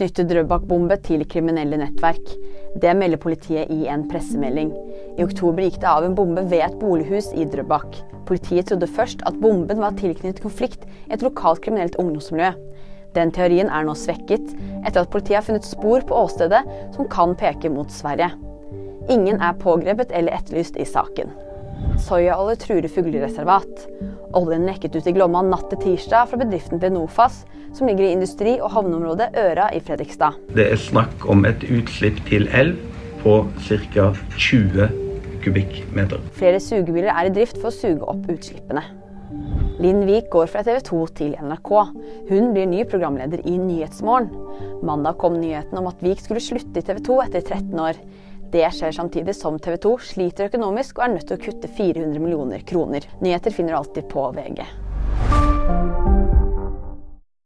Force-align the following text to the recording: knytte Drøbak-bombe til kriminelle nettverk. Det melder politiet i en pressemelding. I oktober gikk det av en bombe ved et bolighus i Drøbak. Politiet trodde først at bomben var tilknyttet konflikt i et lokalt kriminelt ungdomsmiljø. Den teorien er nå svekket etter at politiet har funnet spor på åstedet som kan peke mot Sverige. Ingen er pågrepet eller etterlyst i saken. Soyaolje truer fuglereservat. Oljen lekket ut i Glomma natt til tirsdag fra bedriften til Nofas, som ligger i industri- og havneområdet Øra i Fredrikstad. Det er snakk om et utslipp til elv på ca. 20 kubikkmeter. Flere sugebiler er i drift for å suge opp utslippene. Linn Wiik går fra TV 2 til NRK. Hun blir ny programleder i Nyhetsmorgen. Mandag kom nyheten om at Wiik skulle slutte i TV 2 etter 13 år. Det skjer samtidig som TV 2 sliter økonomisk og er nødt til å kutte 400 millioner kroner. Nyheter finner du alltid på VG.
knytte 0.00 0.24
Drøbak-bombe 0.24 0.96
til 1.04 1.26
kriminelle 1.28 1.76
nettverk. 1.76 2.32
Det 2.80 2.92
melder 2.96 3.20
politiet 3.20 3.68
i 3.74 3.84
en 3.92 4.06
pressemelding. 4.08 4.70
I 5.18 5.26
oktober 5.26 5.66
gikk 5.66 5.80
det 5.82 5.90
av 5.90 6.06
en 6.06 6.14
bombe 6.16 6.46
ved 6.48 6.64
et 6.64 6.78
bolighus 6.80 7.28
i 7.36 7.44
Drøbak. 7.44 7.98
Politiet 8.30 8.70
trodde 8.70 8.88
først 8.88 9.24
at 9.28 9.36
bomben 9.42 9.82
var 9.82 9.98
tilknyttet 9.98 10.40
konflikt 10.40 10.86
i 10.86 11.16
et 11.16 11.24
lokalt 11.26 11.60
kriminelt 11.66 11.98
ungdomsmiljø. 12.00 12.54
Den 13.12 13.32
teorien 13.34 13.68
er 13.68 13.84
nå 13.84 13.96
svekket 13.98 14.54
etter 14.86 15.02
at 15.02 15.12
politiet 15.12 15.40
har 15.40 15.46
funnet 15.48 15.68
spor 15.68 16.06
på 16.06 16.16
åstedet 16.24 16.62
som 16.94 17.10
kan 17.10 17.36
peke 17.36 17.72
mot 17.74 17.92
Sverige. 17.92 18.30
Ingen 19.10 19.42
er 19.42 19.58
pågrepet 19.60 20.14
eller 20.14 20.38
etterlyst 20.38 20.78
i 20.80 20.86
saken. 20.88 21.34
Soyaolje 22.00 22.56
truer 22.62 22.88
fuglereservat. 22.90 23.86
Oljen 24.38 24.66
lekket 24.68 24.96
ut 24.96 25.08
i 25.10 25.14
Glomma 25.16 25.42
natt 25.46 25.68
til 25.72 25.80
tirsdag 25.84 26.30
fra 26.30 26.38
bedriften 26.40 26.80
til 26.82 26.94
Nofas, 26.94 27.42
som 27.76 27.88
ligger 27.90 28.06
i 28.06 28.12
industri- 28.14 28.58
og 28.60 28.72
havneområdet 28.74 29.30
Øra 29.38 29.68
i 29.74 29.80
Fredrikstad. 29.84 30.38
Det 30.56 30.66
er 30.72 30.80
snakk 30.80 31.26
om 31.30 31.44
et 31.48 31.66
utslipp 31.70 32.22
til 32.28 32.48
elv 32.56 32.78
på 33.22 33.42
ca. 33.66 34.10
20 34.36 34.88
kubikkmeter. 35.44 36.22
Flere 36.38 36.60
sugebiler 36.62 37.12
er 37.12 37.28
i 37.28 37.34
drift 37.34 37.60
for 37.60 37.70
å 37.70 37.74
suge 37.74 38.08
opp 38.08 38.26
utslippene. 38.32 38.84
Linn 39.80 40.02
Wiik 40.04 40.28
går 40.32 40.50
fra 40.52 40.60
TV 40.66 40.80
2 40.84 41.04
til 41.16 41.36
NRK. 41.40 41.70
Hun 42.28 42.50
blir 42.52 42.66
ny 42.68 42.82
programleder 42.88 43.40
i 43.48 43.54
Nyhetsmorgen. 43.56 44.28
Mandag 44.84 45.16
kom 45.20 45.38
nyheten 45.40 45.78
om 45.80 45.88
at 45.88 46.02
Wiik 46.04 46.20
skulle 46.20 46.42
slutte 46.44 46.82
i 46.82 46.84
TV 46.84 47.00
2 47.06 47.16
etter 47.24 47.46
13 47.46 47.80
år. 47.80 48.00
Det 48.50 48.66
skjer 48.74 48.92
samtidig 48.92 49.36
som 49.38 49.58
TV 49.62 49.76
2 49.76 49.92
sliter 50.02 50.50
økonomisk 50.50 50.98
og 50.98 51.04
er 51.06 51.12
nødt 51.14 51.28
til 51.30 51.38
å 51.38 51.44
kutte 51.44 51.70
400 51.70 52.18
millioner 52.18 52.66
kroner. 52.66 53.06
Nyheter 53.22 53.54
finner 53.54 53.76
du 53.76 53.82
alltid 53.84 54.10
på 54.10 54.26
VG. 54.34 54.64